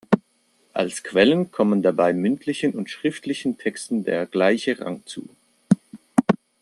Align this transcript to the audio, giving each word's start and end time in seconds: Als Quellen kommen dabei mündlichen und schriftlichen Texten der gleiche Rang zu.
Als 0.73 1.03
Quellen 1.03 1.51
kommen 1.51 1.83
dabei 1.83 2.11
mündlichen 2.11 2.73
und 2.73 2.89
schriftlichen 2.89 3.59
Texten 3.59 4.03
der 4.03 4.25
gleiche 4.25 4.79
Rang 4.79 5.03
zu. 5.05 5.29